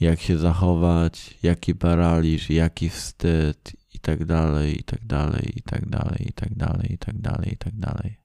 jak 0.00 0.20
się 0.20 0.38
zachować, 0.38 1.38
jaki 1.42 1.74
paraliż, 1.74 2.50
jaki 2.50 2.88
wstyd 2.88 3.72
i 3.94 3.98
tak 3.98 4.24
dalej, 4.24 4.80
i 4.80 4.84
tak 4.84 5.06
dalej, 5.06 5.52
i 5.56 5.62
tak 5.62 5.88
dalej, 5.88 6.28
i 6.28 6.32
tak 6.32 6.54
dalej, 6.54 6.92
i 6.92 6.98
tak 6.98 7.18
dalej, 7.18 7.52
i 7.52 7.56
tak 7.56 7.74
dalej. 7.76 8.23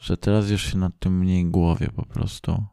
Że 0.00 0.16
teraz 0.16 0.50
już 0.50 0.62
się 0.62 0.78
nad 0.78 0.98
tym 0.98 1.18
mniej 1.18 1.46
głowie 1.46 1.88
po 1.88 2.06
prostu. 2.06 2.64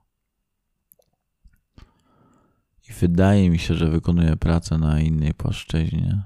i 2.90 2.94
wydaje 2.94 3.50
mi 3.50 3.60
się, 3.60 3.74
że 3.74 3.90
wykonuję 3.90 4.36
pracę 4.36 4.78
na 4.78 5.00
innej 5.00 5.34
płaszczyźnie. 5.34 6.24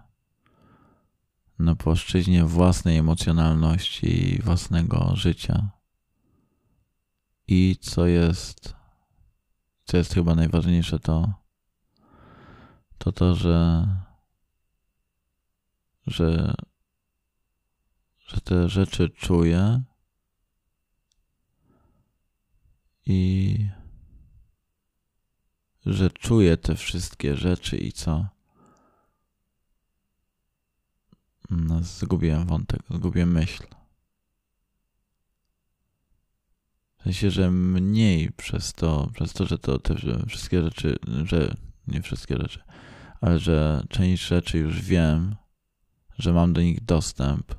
Na 1.60 1.76
płaszczyźnie 1.76 2.46
własnej 2.46 2.98
emocjonalności 2.98 4.36
i 4.36 4.42
własnego 4.42 5.12
życia. 5.16 5.70
I 7.48 7.76
co 7.82 8.06
jest, 8.06 8.76
co 9.86 9.98
jest 9.98 10.14
chyba 10.14 10.36
najważniejsze, 10.36 11.00
to 11.00 11.34
to, 12.98 13.12
to 13.12 13.36
że, 13.36 13.88
że, 16.08 16.54
że 18.18 18.42
te 18.42 18.70
rzeczy 18.70 19.10
czuję 19.10 19.82
i 23.06 23.70
że 25.86 26.10
czuję 26.10 26.58
te 26.58 26.76
wszystkie 26.76 27.38
rzeczy 27.38 27.78
i 27.78 27.92
co? 27.92 28.26
No, 31.50 31.84
zgubiłem 31.84 32.48
wątek, 32.48 32.82
zgubiłem 32.90 33.32
myśl. 33.32 33.64
W 37.00 37.04
sensie, 37.04 37.32
że 37.32 37.52
mniej 37.52 38.32
przez 38.32 38.74
to, 38.74 39.10
przez 39.14 39.34
to, 39.34 39.46
że 39.46 39.58
to 39.58 39.80
te 39.80 39.96
wszystkie 40.28 40.62
rzeczy, 40.62 40.98
że 41.24 41.56
nie 41.88 42.02
wszystkie 42.02 42.38
rzeczy, 42.38 42.64
ale 43.22 43.40
że 43.40 43.84
część 43.90 44.28
rzeczy 44.28 44.58
już 44.58 44.82
wiem, 44.82 45.36
że 46.20 46.34
mam 46.34 46.54
do 46.54 46.62
nich 46.62 46.86
dostęp, 46.86 47.56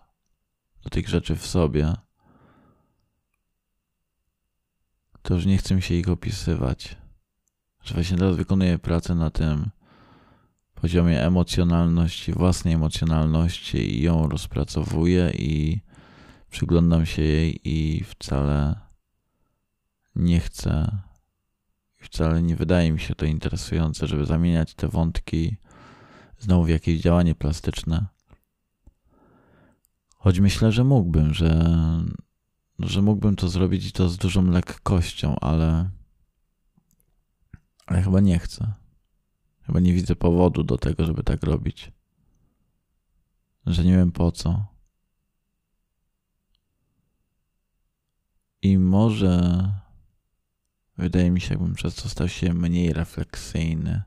do 0.83 0.91
tych 0.91 1.09
rzeczy 1.09 1.37
w 1.37 1.47
sobie, 1.47 1.95
to 5.23 5.35
już 5.35 5.47
nie 5.47 5.59
chcę 5.59 5.75
mi 5.75 5.83
się 5.83 5.95
ich 5.95 6.09
opisywać 6.09 7.03
że 7.83 7.95
właśnie 7.95 8.17
teraz 8.17 8.37
wykonuję 8.37 8.79
pracę 8.79 9.15
na 9.15 9.31
tym 9.31 9.71
poziomie 10.75 11.23
emocjonalności, 11.23 12.33
własnej 12.33 12.75
emocjonalności 12.75 13.99
i 13.99 14.03
ją 14.03 14.29
rozpracowuję 14.29 15.31
i 15.31 15.81
przyglądam 16.51 17.07
się 17.07 17.23
jej 17.23 17.61
i 17.65 18.05
wcale 18.05 18.81
nie 20.17 20.41
chcę, 20.41 20.99
wcale 21.97 22.43
nie 22.43 22.57
wydaje 22.57 22.93
mi 22.93 23.01
się 23.01 23.15
to 23.15 23.27
interesujące, 23.27 24.07
żeby 24.07 24.27
zamieniać 24.27 24.75
te 24.75 24.89
wątki 24.89 25.57
znowu 26.39 26.65
w 26.65 26.69
jakieś 26.69 27.01
działanie 27.01 27.35
plastyczne. 27.35 28.07
Choć 30.17 30.41
myślę, 30.41 30.73
że 30.73 30.85
mógłbym, 30.85 31.35
że, 31.35 31.75
że 32.83 33.03
mógłbym 33.03 33.37
to 33.37 33.49
zrobić 33.49 33.87
i 33.87 33.93
to 33.93 34.09
z 34.09 34.17
dużą 34.17 34.47
lekkością, 34.47 35.37
ale 35.41 35.91
ale 37.87 38.03
chyba 38.03 38.21
nie 38.21 38.39
chcę. 38.39 38.73
Chyba 39.63 39.81
nie 39.81 39.93
widzę 39.93 40.17
powodu 40.17 40.65
do 40.65 40.79
tego, 40.79 41.05
żeby 41.05 41.23
tak 41.23 41.43
robić. 41.43 41.93
Że 43.67 43.85
nie 43.85 43.97
wiem 43.97 44.13
po 44.13 44.33
co. 44.33 44.67
I 48.63 48.79
może 48.79 49.65
wydaje 50.99 51.31
mi 51.31 51.41
się, 51.41 51.55
jakbym 51.55 51.75
przez 51.75 51.95
to 51.95 52.09
stał 52.09 52.29
się 52.29 52.55
mniej 52.55 52.93
refleksyjny. 52.93 54.03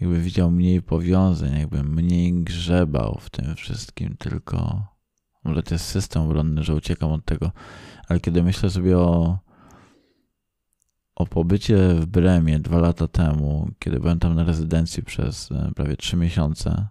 Jakby 0.00 0.20
widział 0.20 0.50
mniej 0.50 0.82
powiązań, 0.82 1.58
jakbym 1.58 1.94
mniej 1.94 2.32
grzebał 2.32 3.18
w 3.20 3.30
tym 3.30 3.56
wszystkim, 3.56 4.16
tylko 4.16 4.86
może 5.44 5.62
to 5.62 5.74
jest 5.74 5.84
system 5.84 6.22
obronny, 6.22 6.62
że 6.62 6.74
uciekam 6.74 7.12
od 7.12 7.24
tego. 7.24 7.52
Ale 8.08 8.20
kiedy 8.20 8.42
myślę 8.42 8.70
sobie 8.70 8.98
o 8.98 9.38
o 11.14 11.26
pobycie 11.26 11.94
w 11.94 12.06
Bremie 12.06 12.58
dwa 12.58 12.78
lata 12.78 13.08
temu, 13.08 13.70
kiedy 13.78 14.00
byłem 14.00 14.18
tam 14.18 14.34
na 14.34 14.44
rezydencji 14.44 15.02
przez 15.02 15.52
e, 15.52 15.72
prawie 15.76 15.96
trzy 15.96 16.16
miesiące 16.16 16.86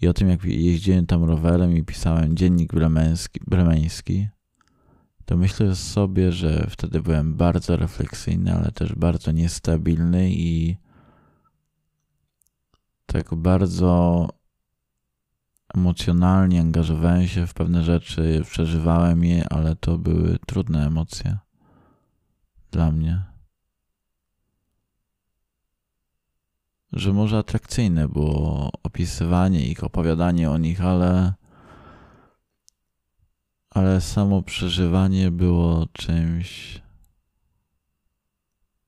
i 0.00 0.08
o 0.08 0.12
tym, 0.12 0.28
jak 0.28 0.44
jeździłem 0.44 1.06
tam 1.06 1.24
rowerem 1.24 1.76
i 1.76 1.84
pisałem 1.84 2.36
dziennik 2.36 2.74
bremeński, 2.74 3.40
bremeński, 3.46 4.28
to 5.24 5.36
myślę 5.36 5.76
sobie, 5.76 6.32
że 6.32 6.66
wtedy 6.70 7.00
byłem 7.00 7.34
bardzo 7.34 7.76
refleksyjny, 7.76 8.54
ale 8.54 8.72
też 8.72 8.94
bardzo 8.94 9.32
niestabilny 9.32 10.30
i 10.30 10.76
tak 13.06 13.34
bardzo 13.34 14.28
emocjonalnie 15.74 16.60
angażowałem 16.60 17.28
się 17.28 17.46
w 17.46 17.54
pewne 17.54 17.82
rzeczy, 17.84 18.42
przeżywałem 18.50 19.24
je, 19.24 19.48
ale 19.48 19.76
to 19.76 19.98
były 19.98 20.38
trudne 20.46 20.86
emocje 20.86 21.38
dla 22.70 22.90
mnie. 22.90 23.32
że 26.92 27.12
może 27.12 27.38
atrakcyjne 27.38 28.08
było 28.08 28.70
opisywanie 28.82 29.66
ich, 29.66 29.84
opowiadanie 29.84 30.50
o 30.50 30.58
nich, 30.58 30.80
ale 30.80 31.34
ale 33.70 34.00
samo 34.00 34.42
przeżywanie 34.42 35.30
było 35.30 35.86
czymś 35.92 36.82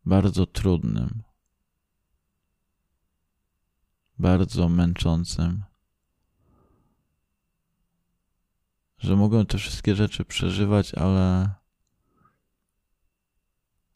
bardzo 0.05 0.47
trudnym, 0.47 1.23
bardzo 4.19 4.69
męczącym. 4.69 5.65
Że 9.05 9.17
mogłem 9.17 9.47
te 9.47 9.59
wszystkie 9.59 9.95
rzeczy 9.95 10.25
przeżywać, 10.25 10.95
ale 10.95 11.51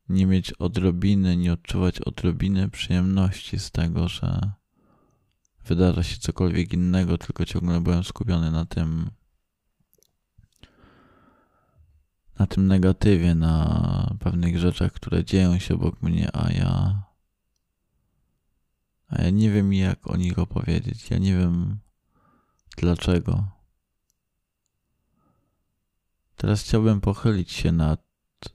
nie 0.08 0.26
mieć 0.26 0.52
odrobiny, 0.52 1.36
nie 1.36 1.52
odczuwać 1.52 2.00
odrobiny 2.00 2.68
przyjemności 2.68 3.58
z 3.58 3.70
tego, 3.70 4.08
że 4.08 4.52
wydarza 5.64 6.02
się 6.02 6.16
cokolwiek 6.16 6.72
innego, 6.72 7.18
tylko 7.18 7.44
ciągle 7.44 7.80
byłem 7.80 8.04
skupiony 8.04 8.50
na 8.50 8.64
tym, 8.64 9.10
na 12.38 12.46
tym 12.46 12.66
negatywie, 12.66 13.34
na 13.34 14.16
pewnych 14.20 14.58
rzeczach, 14.58 14.92
które 14.92 15.24
dzieją 15.24 15.58
się 15.58 15.74
obok 15.74 16.02
mnie, 16.02 16.36
a 16.36 16.52
ja, 16.52 17.02
a 19.08 19.22
ja 19.22 19.30
nie 19.30 19.50
wiem 19.50 19.72
jak 19.72 20.10
o 20.10 20.16
nich 20.16 20.38
opowiedzieć. 20.38 21.10
Ja 21.10 21.18
nie 21.18 21.36
wiem 21.36 21.78
dlaczego. 22.76 23.57
Teraz 26.38 26.62
chciałbym 26.62 27.00
pochylić 27.00 27.52
się 27.52 27.72
nad 27.72 28.00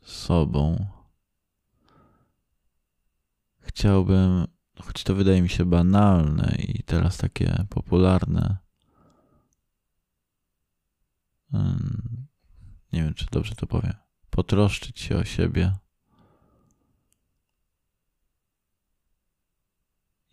sobą 0.02 0.86
chciałbym, 3.60 4.48
choć 4.80 5.04
to 5.04 5.16
wydaje 5.16 5.42
mi 5.42 5.50
się 5.50 5.66
banalne 5.66 6.56
i 6.60 6.84
teraz 6.84 7.18
takie 7.18 7.66
popularne, 7.70 8.58
nie 12.94 13.04
wiem, 13.04 13.14
czy 13.14 13.26
dobrze 13.32 13.56
to 13.56 13.68
powiem, 13.68 13.94
potroszczyć 14.30 15.00
się 15.00 15.18
o 15.18 15.24
siebie. 15.24 15.74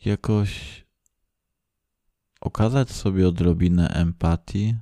Jakoś 0.04 0.84
okazać 2.40 2.90
sobie 2.90 3.28
odrobinę 3.28 3.88
empatii, 3.88 4.76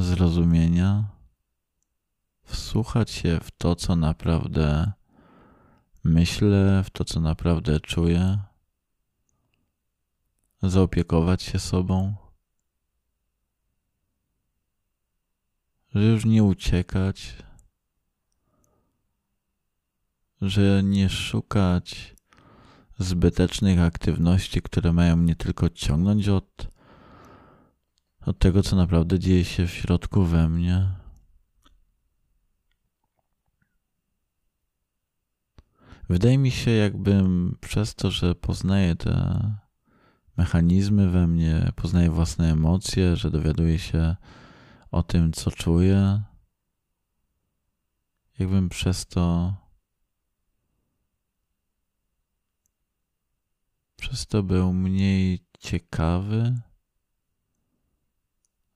zrozumienia, 0.00 1.04
wsłuchać 2.42 3.10
się 3.10 3.40
w 3.42 3.50
to, 3.50 3.76
co 3.76 3.96
naprawdę 3.96 4.92
myślę, 6.04 6.82
w 6.84 6.90
to, 6.90 7.04
co 7.04 7.20
naprawdę 7.20 7.80
czuję, 7.80 8.38
zaopiekować 10.62 11.42
się 11.42 11.58
sobą, 11.58 12.14
że 15.94 16.04
już 16.04 16.24
nie 16.24 16.44
uciekać, 16.44 17.36
że 20.40 20.82
nie 20.84 21.08
szukać 21.08 22.16
zbytecznych 22.98 23.80
aktywności, 23.80 24.62
które 24.62 24.92
mają 24.92 25.16
mnie 25.16 25.36
tylko 25.36 25.68
ciągnąć 25.68 26.28
od, 26.28 26.69
od 28.26 28.38
tego, 28.38 28.62
co 28.62 28.76
naprawdę 28.76 29.18
dzieje 29.18 29.44
się 29.44 29.66
w 29.66 29.70
środku 29.70 30.24
we 30.24 30.48
mnie. 30.48 30.88
Wydaje 36.08 36.38
mi 36.38 36.50
się, 36.50 36.70
jakbym 36.70 37.56
przez 37.60 37.94
to, 37.94 38.10
że 38.10 38.34
poznaję 38.34 38.96
te 38.96 39.44
mechanizmy 40.36 41.10
we 41.10 41.26
mnie, 41.26 41.72
poznaję 41.76 42.10
własne 42.10 42.52
emocje, 42.52 43.16
że 43.16 43.30
dowiaduję 43.30 43.78
się 43.78 44.16
o 44.90 45.02
tym, 45.02 45.32
co 45.32 45.50
czuję, 45.50 46.22
jakbym 48.38 48.68
przez 48.68 49.06
to 49.06 49.54
przez 53.96 54.26
to 54.26 54.42
był 54.42 54.72
mniej 54.72 55.44
ciekawy, 55.58 56.60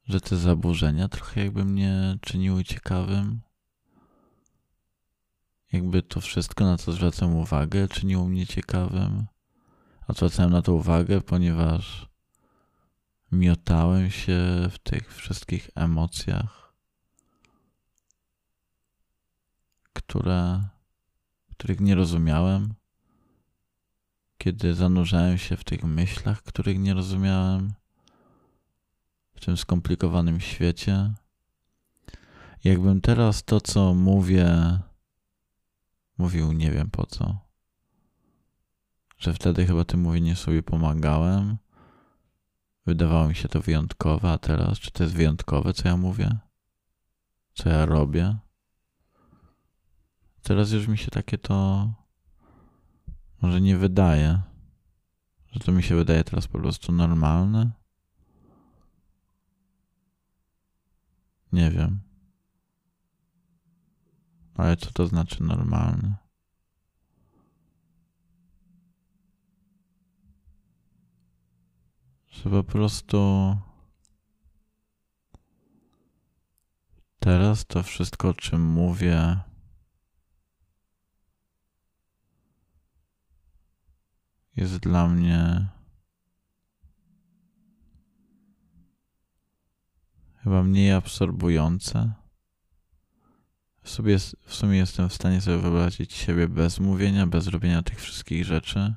że 0.07 0.21
te 0.21 0.37
zaburzenia 0.37 1.09
trochę 1.09 1.45
jakby 1.45 1.65
mnie 1.65 2.19
czyniły 2.21 2.65
ciekawym 2.65 3.41
jakby 5.75 6.03
to 6.03 6.21
wszystko, 6.21 6.65
na 6.65 6.77
co 6.77 6.93
zwracam 6.93 7.37
uwagę, 7.37 7.89
czyniło 7.89 8.25
mnie 8.25 8.47
ciekawym. 8.47 9.27
A 10.09 10.13
zwracałem 10.13 10.53
na 10.53 10.63
to 10.63 10.75
uwagę, 10.75 11.21
ponieważ 11.21 12.09
miotałem 13.33 14.11
się 14.11 14.69
w 14.71 14.79
tych 14.79 15.15
wszystkich 15.15 15.71
emocjach, 15.75 16.75
które, 19.93 20.65
których 21.51 21.81
nie 21.81 21.95
rozumiałem, 21.95 22.75
kiedy 24.39 24.75
zanurzałem 24.75 25.39
się 25.39 25.57
w 25.57 25.65
tych 25.65 25.85
myślach, 25.85 26.43
których 26.43 26.79
nie 26.79 26.95
rozumiałem, 26.95 27.73
tym 29.45 29.57
skomplikowanym 29.57 30.41
świecie. 30.41 31.13
Jakbym 32.65 33.01
teraz 33.01 33.45
to, 33.45 33.61
co 33.61 33.95
mówię, 33.95 34.79
mówił 36.19 36.53
nie 36.53 36.71
wiem 36.71 36.91
po 36.91 37.07
co. 37.07 37.39
Że 39.19 39.35
wtedy 39.35 39.67
chyba 39.67 39.85
tym 39.85 40.01
mówieniem 40.01 40.37
sobie 40.37 40.63
pomagałem. 40.63 41.57
Wydawało 42.87 43.29
mi 43.29 43.35
się 43.35 43.49
to 43.49 43.61
wyjątkowe, 43.61 44.33
a 44.33 44.39
teraz 44.39 44.79
czy 44.79 44.91
to 44.91 45.03
jest 45.03 45.15
wyjątkowe, 45.15 45.73
co 45.73 45.89
ja 45.89 45.97
mówię? 45.97 46.39
Co 47.55 47.69
ja 47.69 47.87
robię? 47.87 48.37
Teraz 50.43 50.71
już 50.71 50.89
mi 50.89 50.99
się 50.99 51.11
takie 51.11 51.39
to 51.39 51.89
może 53.43 53.61
nie 53.61 53.77
wydaje, 53.77 54.41
że 55.53 55.61
to 55.61 55.73
mi 55.73 55.83
się 55.83 55.97
wydaje 55.97 56.25
teraz 56.25 56.47
po 56.47 56.59
prostu 56.59 56.93
normalne. 56.93 57.84
Nie 61.55 61.71
wiem. 61.71 62.01
Ale 64.55 64.77
co 64.77 64.91
to 64.91 65.07
znaczy 65.07 65.43
normalny? 65.43 66.15
Że 72.27 72.51
po 72.51 72.65
prostu 72.65 73.19
teraz 77.19 77.67
to 77.67 77.83
wszystko, 77.83 78.29
o 78.29 78.35
czym 78.35 78.63
mówię, 78.63 79.41
jest 84.57 84.77
dla 84.77 85.09
mnie 85.09 85.69
chyba 90.45 90.63
mniej 90.63 90.93
absorbujące 90.93 92.13
w, 93.85 93.89
w 94.47 94.55
sumie 94.55 94.79
jestem 94.79 95.09
w 95.09 95.15
stanie 95.15 95.41
sobie 95.41 95.59
wyobrazić 95.59 96.13
siebie 96.13 96.49
bez 96.49 96.81
mówienia, 96.81 97.27
bez 97.27 97.47
robienia 97.47 97.83
tych 97.83 98.01
wszystkich 98.01 98.45
rzeczy. 98.45 98.95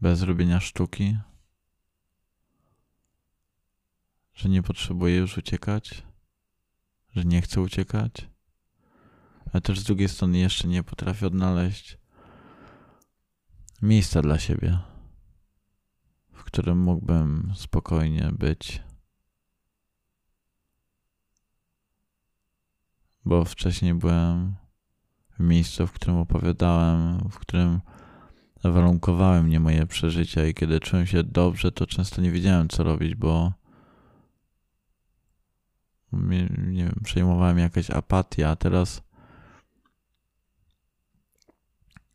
Bez 0.00 0.22
robienia 0.22 0.60
sztuki. 0.60 1.18
Że 4.34 4.48
nie 4.48 4.62
potrzebuję 4.62 5.16
już 5.16 5.38
uciekać. 5.38 6.02
Że 7.16 7.24
nie 7.24 7.42
chcę 7.42 7.60
uciekać. 7.60 8.12
Ale 9.52 9.60
też 9.60 9.80
z 9.80 9.84
drugiej 9.84 10.08
strony 10.08 10.38
jeszcze 10.38 10.68
nie 10.68 10.82
potrafię 10.82 11.26
odnaleźć 11.26 11.98
miejsca 13.82 14.22
dla 14.22 14.38
siebie, 14.38 14.78
którym 16.50 16.78
mógłbym 16.78 17.52
spokojnie 17.54 18.30
być. 18.32 18.82
Bo 23.24 23.44
wcześniej 23.44 23.94
byłem 23.94 24.54
w 25.38 25.40
miejscu, 25.40 25.86
w 25.86 25.92
którym 25.92 26.16
opowiadałem, 26.16 27.28
w 27.30 27.38
którym 27.38 27.80
warunkowałem 28.64 29.44
mnie 29.44 29.60
moje 29.60 29.86
przeżycia 29.86 30.46
i 30.46 30.54
kiedy 30.54 30.80
czułem 30.80 31.06
się 31.06 31.22
dobrze, 31.22 31.72
to 31.72 31.86
często 31.86 32.22
nie 32.22 32.30
wiedziałem, 32.30 32.68
co 32.68 32.82
robić, 32.82 33.14
bo 33.14 33.52
nie 36.58 36.84
wiem, 36.84 37.00
przejmowałem 37.04 37.58
jakaś 37.58 37.90
apatia, 37.90 38.50
a 38.50 38.56
teraz 38.56 39.02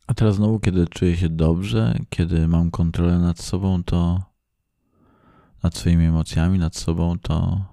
a 0.06 0.14
teraz 0.14 0.36
znowu, 0.36 0.60
kiedy 0.60 0.86
czuję 0.86 1.16
się 1.16 1.28
dobrze, 1.28 1.98
kiedy 2.10 2.48
mam 2.48 2.70
kontrolę 2.70 3.18
nad 3.18 3.38
sobą, 3.40 3.84
to 3.84 4.22
nad 5.62 5.76
swoimi 5.76 6.04
emocjami, 6.04 6.58
nad 6.58 6.76
sobą, 6.76 7.18
to 7.18 7.64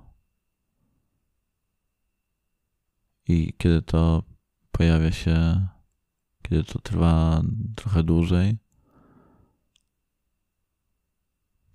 I 3.27 3.53
kiedy 3.57 3.81
to 3.81 4.23
pojawia 4.71 5.11
się, 5.11 5.67
kiedy 6.41 6.63
to 6.63 6.79
trwa 6.79 7.41
trochę 7.75 8.03
dłużej, 8.03 8.57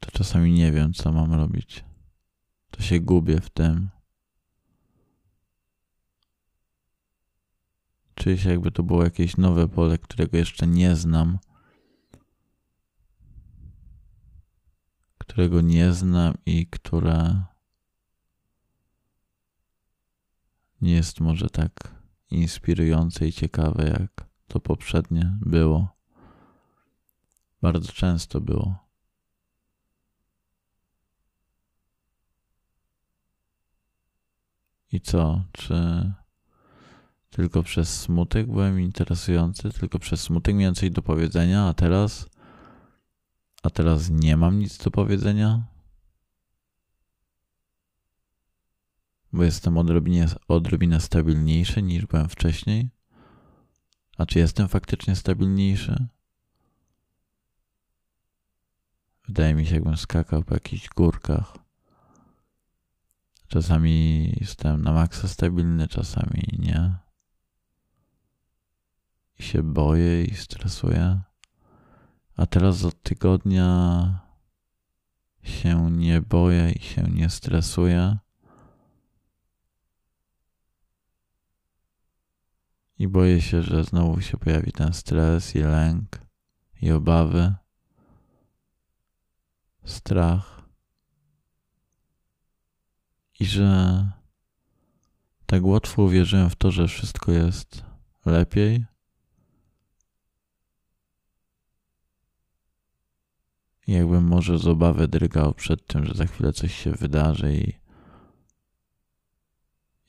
to 0.00 0.10
czasami 0.10 0.52
nie 0.52 0.72
wiem, 0.72 0.92
co 0.92 1.12
mam 1.12 1.32
robić. 1.34 1.84
To 2.70 2.82
się 2.82 3.00
gubię 3.00 3.40
w 3.40 3.50
tym. 3.50 3.88
Czuję 8.18 8.38
się, 8.38 8.50
jakby 8.50 8.70
to 8.70 8.82
było 8.82 9.04
jakieś 9.04 9.36
nowe 9.36 9.68
pole, 9.68 9.98
którego 9.98 10.36
jeszcze 10.36 10.66
nie 10.66 10.96
znam. 10.96 11.38
Którego 15.18 15.60
nie 15.60 15.92
znam 15.92 16.34
i 16.46 16.66
które 16.66 17.42
nie 20.80 20.92
jest 20.92 21.20
może 21.20 21.50
tak 21.50 21.94
inspirujące 22.30 23.28
i 23.28 23.32
ciekawe, 23.32 23.88
jak 24.00 24.26
to 24.48 24.60
poprzednie 24.60 25.38
było. 25.40 25.88
Bardzo 27.62 27.92
często 27.92 28.40
było. 28.40 28.88
I 34.92 35.00
co? 35.00 35.44
Czy 35.52 35.74
tylko 37.30 37.62
przez 37.62 38.00
smutek 38.00 38.46
byłem 38.46 38.80
interesujący? 38.80 39.70
Tylko 39.70 39.98
przez 39.98 40.20
smutek 40.20 40.54
miałem 40.54 40.74
coś 40.74 40.90
do 40.90 41.02
powiedzenia, 41.02 41.64
a 41.64 41.74
teraz. 41.74 42.28
A 43.62 43.70
teraz 43.70 44.10
nie 44.10 44.36
mam 44.36 44.58
nic 44.58 44.78
do 44.78 44.90
powiedzenia? 44.90 45.62
bo 49.32 49.44
jestem 49.44 49.78
odrobinę, 49.78 50.26
odrobinę 50.48 51.00
stabilniejszy 51.00 51.82
niż 51.82 52.06
byłem 52.06 52.28
wcześniej? 52.28 52.90
A 54.18 54.26
czy 54.26 54.38
jestem 54.38 54.68
faktycznie 54.68 55.16
stabilniejszy? 55.16 56.06
Wydaje 59.26 59.54
mi 59.54 59.66
się, 59.66 59.74
jakbym 59.74 59.96
skakał 59.96 60.42
po 60.42 60.54
jakichś 60.54 60.88
górkach. 60.88 61.56
Czasami 63.48 64.24
jestem 64.40 64.82
na 64.82 64.92
maksa 64.92 65.28
stabilny, 65.28 65.88
czasami 65.88 66.42
nie. 66.58 67.07
Się 69.40 69.62
boję 69.62 70.24
i 70.24 70.34
stresuję. 70.34 71.20
A 72.36 72.46
teraz 72.46 72.84
od 72.84 73.02
tygodnia 73.02 74.20
się 75.42 75.90
nie 75.90 76.20
boję 76.20 76.72
i 76.72 76.82
się 76.82 77.02
nie 77.02 77.30
stresuję. 77.30 78.18
I 82.98 83.08
boję 83.08 83.40
się, 83.40 83.62
że 83.62 83.84
znowu 83.84 84.20
się 84.20 84.36
pojawi 84.36 84.72
ten 84.72 84.92
stres 84.92 85.56
i 85.56 85.58
lęk 85.58 86.20
i 86.82 86.92
obawy, 86.92 87.54
strach. 89.84 90.62
I 93.40 93.46
że 93.46 94.12
tak 95.46 95.64
łatwo 95.64 96.02
uwierzyłem 96.02 96.50
w 96.50 96.56
to, 96.56 96.70
że 96.70 96.88
wszystko 96.88 97.32
jest 97.32 97.84
lepiej. 98.26 98.97
I 103.88 103.92
jakbym 103.92 104.24
może 104.24 104.58
z 104.58 104.66
obawy 104.66 105.08
drgał 105.08 105.54
przed 105.54 105.86
tym, 105.86 106.04
że 106.04 106.14
za 106.14 106.26
chwilę 106.26 106.52
coś 106.52 106.74
się 106.74 106.92
wydarzy 106.92 107.56
i, 107.56 107.72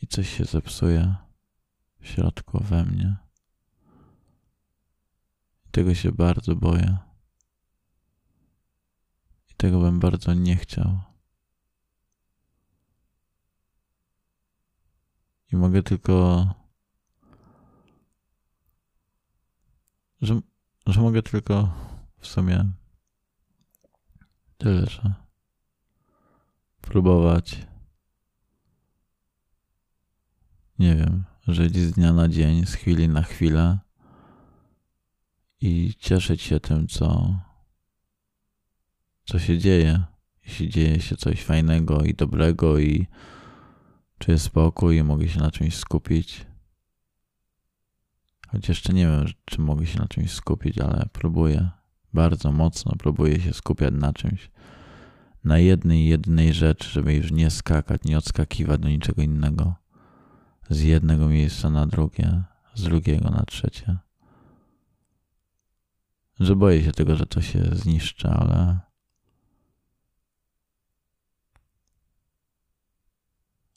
i 0.02 0.08
coś 0.08 0.38
się 0.38 0.46
zepsuje 0.46 1.15
w 2.00 2.08
środku 2.08 2.63
we 2.63 2.86
mnie. 2.86 3.18
Tego 5.72 5.96
się 5.96 6.12
bardzo 6.12 6.56
boję. 6.56 6.98
I 9.50 9.54
tego 9.54 9.80
bym 9.80 10.00
bardzo 10.00 10.34
nie 10.34 10.56
chciał. 10.56 11.00
I 15.52 15.56
mogę 15.56 15.84
tylko. 15.84 16.48
Że, 20.22 20.42
że 20.88 21.02
mogę 21.02 21.24
tylko 21.24 21.74
w 22.18 22.28
sumie 22.28 22.79
tyle, 24.60 24.86
że 24.86 25.13
próbować 26.82 27.67
nie 30.80 30.95
wiem, 30.95 31.24
żyć 31.48 31.78
z 31.78 31.91
dnia 31.91 32.13
na 32.13 32.28
dzień, 32.28 32.65
z 32.65 32.74
chwili 32.74 33.10
na 33.10 33.24
chwilę 33.24 33.80
i 35.62 35.93
cieszyć 36.00 36.41
się 36.41 36.60
tym, 36.60 36.88
co, 36.88 37.36
co 39.26 39.39
się 39.39 39.58
dzieje. 39.58 40.04
Jeśli 40.45 40.69
dzieje 40.69 41.02
się 41.02 41.17
coś 41.17 41.43
fajnego 41.43 42.04
i 42.04 42.13
dobrego, 42.13 42.80
i 42.80 43.08
czuję 44.19 44.39
spokój, 44.39 44.98
i 44.98 45.04
mogę 45.04 45.28
się 45.28 45.39
na 45.39 45.52
czymś 45.52 45.76
skupić. 45.76 46.45
Choć 48.48 48.69
jeszcze 48.69 48.93
nie 48.93 49.08
wiem, 49.08 49.26
czy 49.45 49.62
mogę 49.62 49.86
się 49.86 50.00
na 50.00 50.08
czymś 50.08 50.32
skupić, 50.32 50.78
ale 50.78 51.10
próbuję. 51.13 51.79
Bardzo 52.13 52.52
mocno 52.52 52.93
próbuję 53.00 53.39
się 53.39 53.54
skupiać 53.54 53.93
na 53.93 54.13
czymś. 54.13 54.52
Na 55.43 55.58
jednej, 55.58 56.08
jednej 56.08 56.54
rzeczy, 56.54 56.89
żeby 56.89 57.13
już 57.13 57.32
nie 57.32 57.52
skakać, 57.52 58.04
nie 58.04 58.17
odskakiwać 58.17 58.82
do 58.82 58.89
niczego 58.89 59.22
innego. 59.22 59.76
Z 60.69 60.82
jednego 60.82 61.30
miejsca 61.30 61.69
na 61.69 61.88
drugie, 61.88 62.43
z 62.74 62.84
drugiego 62.84 63.30
na 63.30 63.43
trzecie. 63.45 63.98
Że 66.39 66.56
boję 66.56 66.84
się 66.84 66.91
tego, 66.91 67.15
że 67.15 67.26
to 67.26 67.41
się 67.41 67.63
zniszczy, 67.72 68.28
ale. 68.28 68.80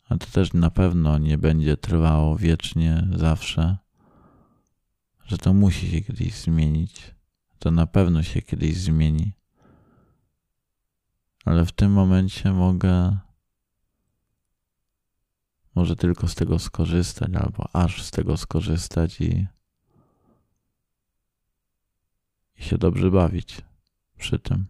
Ale 0.09 0.19
to 0.19 0.27
też 0.27 0.53
na 0.53 0.71
pewno 0.71 1.19
nie 1.19 1.39
będzie 1.39 1.77
trwało 1.77 2.37
wiecznie, 2.37 3.09
zawsze 3.17 3.77
że 5.33 5.39
to 5.39 5.53
musi 5.53 5.91
się 5.91 6.01
kiedyś 6.01 6.35
zmienić. 6.35 7.15
To 7.63 7.71
na 7.71 7.87
pewno 7.87 8.23
się 8.23 8.43
kiedyś 8.43 8.77
zmieni. 8.77 9.33
Ale 11.45 11.67
w 11.67 11.73
tym 11.73 11.93
momencie 11.93 12.53
mogę 12.53 13.19
może 15.75 15.97
tylko 15.97 16.29
z 16.29 16.35
tego 16.35 16.59
skorzystać, 16.59 17.31
albo 17.35 17.69
aż 17.73 18.03
z 18.03 18.11
tego 18.11 18.37
skorzystać 18.37 19.21
i, 19.21 19.47
i 22.57 22.63
się 22.63 22.79
dobrze 22.79 23.11
bawić 23.11 23.63
przy 24.19 24.39
tym. 24.39 24.67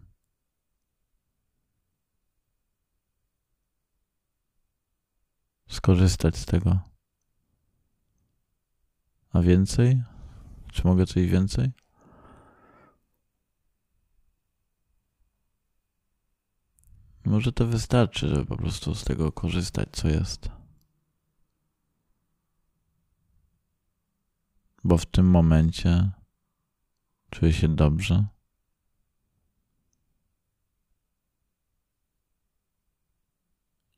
Skorzystać 5.67 6.37
z 6.37 6.45
tego. 6.45 6.79
A 9.29 9.41
więcej? 9.41 10.03
Czy 10.71 10.87
mogę 10.87 11.05
coś 11.05 11.27
więcej? 11.27 11.82
Może 17.25 17.51
to 17.51 17.67
wystarczy, 17.67 18.27
żeby 18.27 18.45
po 18.45 18.57
prostu 18.57 18.95
z 18.95 19.03
tego 19.03 19.31
korzystać, 19.31 19.89
co 19.91 20.07
jest. 20.07 20.49
Bo 24.83 24.97
w 24.97 25.05
tym 25.05 25.29
momencie 25.29 26.11
czuję 27.29 27.53
się 27.53 27.67
dobrze. 27.67 28.25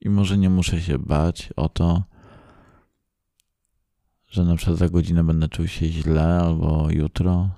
I 0.01 0.09
może 0.09 0.37
nie 0.37 0.49
muszę 0.49 0.81
się 0.81 0.99
bać 0.99 1.49
o 1.55 1.69
to, 1.69 2.03
że 4.27 4.43
na 4.43 4.55
przykład 4.55 4.77
za 4.77 4.89
godzinę 4.89 5.23
będę 5.23 5.49
czuł 5.49 5.67
się 5.67 5.87
źle 5.87 6.39
albo 6.39 6.87
jutro. 6.91 7.49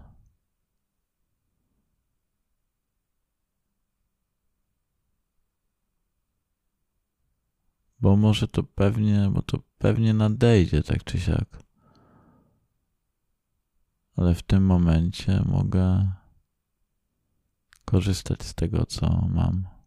Bo 7.99 8.17
może 8.17 8.47
to 8.47 8.63
pewnie, 8.63 9.29
bo 9.33 9.41
to 9.41 9.59
pewnie 9.77 10.13
nadejdzie 10.13 10.83
tak 10.83 11.03
czy 11.03 11.19
siak. 11.19 11.63
Ale 14.15 14.35
w 14.35 14.43
tym 14.43 14.65
momencie 14.65 15.43
mogę 15.45 16.11
korzystać 17.85 18.43
z 18.43 18.53
tego, 18.53 18.85
co 18.85 19.27
mam. 19.29 19.77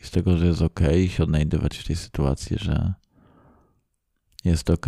i 0.00 0.04
z 0.06 0.10
tego, 0.10 0.38
że 0.38 0.46
jest 0.46 0.62
ok, 0.62 0.80
się 1.08 1.22
odnajdywać 1.22 1.78
w 1.78 1.86
tej 1.86 1.96
sytuacji, 1.96 2.56
że 2.58 2.94
jest 4.44 4.70
ok. 4.70 4.86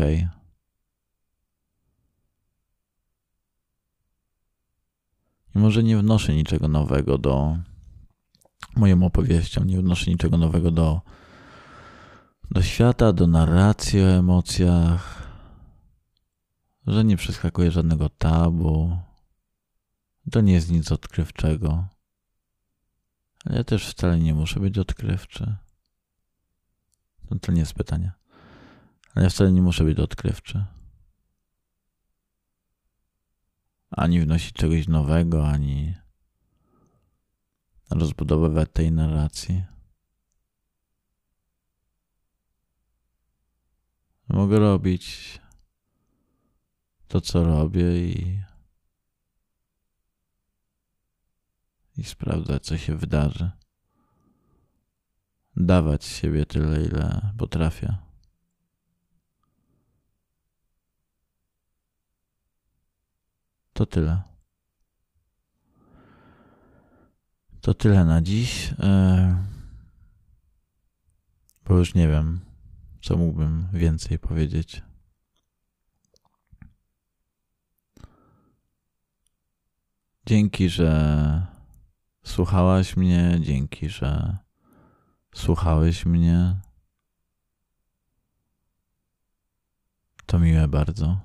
I 5.55 5.59
może 5.59 5.83
nie 5.83 5.96
wnoszę 5.96 6.35
niczego 6.35 6.68
nowego 6.68 7.18
do 7.18 7.59
moją 8.77 9.03
opowieścią, 9.03 9.64
nie 9.64 9.79
wnoszę 9.79 10.11
niczego 10.11 10.37
nowego 10.37 10.70
do, 10.70 11.01
do 12.51 12.62
świata, 12.62 13.12
do 13.12 13.27
narracji 13.27 14.01
o 14.01 14.09
emocjach, 14.09 15.29
że 16.87 17.05
nie 17.05 17.16
przeskakuje 17.16 17.70
żadnego 17.70 18.09
tabu. 18.09 18.96
To 20.31 20.40
nie 20.40 20.53
jest 20.53 20.70
nic 20.70 20.92
odkrywczego. 20.92 21.88
Ale 23.44 23.57
ja 23.57 23.64
też 23.64 23.88
wcale 23.88 24.18
nie 24.18 24.35
muszę 24.35 24.61
być 24.61 24.79
odkrywczy. 24.79 25.57
No 27.31 27.38
to 27.38 27.53
nie 27.53 27.61
jest 27.61 27.75
pytanie. 27.75 28.12
Ale 29.14 29.25
ja 29.25 29.31
wcale 29.31 29.53
nie 29.53 29.62
muszę 29.62 29.85
być 29.85 29.99
odkrywczy. 29.99 30.64
Ani 33.90 34.20
wnosić 34.20 34.53
czegoś 34.53 34.88
nowego, 34.88 35.49
ani 35.49 35.94
rozbudowywać 37.90 38.68
tej 38.72 38.92
narracji. 38.92 39.64
Mogę 44.29 44.59
robić 44.59 45.38
to, 47.09 47.20
co 47.20 47.44
robię 47.44 47.98
i 47.98 48.42
i 52.00 52.05
sprawdzać, 52.05 52.64
co 52.64 52.79
się 52.79 52.96
wydarzy. 52.96 53.50
Dawać 55.57 56.05
siebie 56.05 56.46
tyle, 56.46 56.83
ile 56.85 57.33
potrafię. 57.38 57.96
To 63.72 63.87
tyle. 63.87 64.30
To 67.61 67.75
tyle 67.75 68.05
na 68.05 68.23
dziś. 68.23 68.75
E, 68.79 69.44
bo 71.64 71.77
już 71.77 71.94
nie 71.94 72.09
wiem, 72.09 72.40
co 73.03 73.16
mógłbym 73.16 73.68
więcej 73.73 74.18
powiedzieć. 74.18 74.83
Dzięki, 80.27 80.68
że 80.68 81.51
Słuchałaś 82.23 82.96
mnie, 82.96 83.38
dzięki, 83.40 83.88
że 83.88 84.37
słuchałeś 85.35 86.07
mnie. 86.07 86.61
To 90.27 90.38
miłe 90.38 90.68
bardzo. 90.68 91.20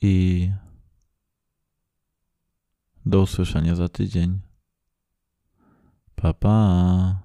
I 0.00 0.50
do 3.06 3.20
usłyszenia 3.20 3.74
za 3.74 3.88
tydzień. 3.88 4.40
Pa 6.14 6.34
pa. 6.34 7.23